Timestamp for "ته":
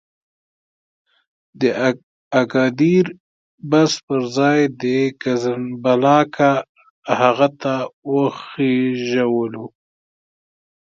7.61-7.75